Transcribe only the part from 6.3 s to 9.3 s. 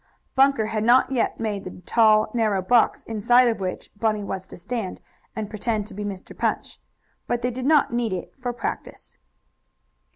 Punch, but they did not need it for practice.